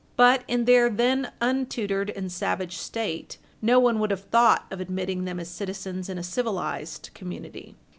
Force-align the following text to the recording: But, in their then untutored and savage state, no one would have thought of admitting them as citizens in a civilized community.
But, 0.15 0.43
in 0.47 0.65
their 0.65 0.89
then 0.89 1.31
untutored 1.41 2.09
and 2.09 2.31
savage 2.31 2.75
state, 2.77 3.37
no 3.61 3.79
one 3.79 3.99
would 3.99 4.09
have 4.09 4.23
thought 4.23 4.65
of 4.71 4.79
admitting 4.81 5.25
them 5.25 5.39
as 5.39 5.47
citizens 5.47 6.09
in 6.09 6.17
a 6.17 6.23
civilized 6.23 7.11
community. 7.13 7.75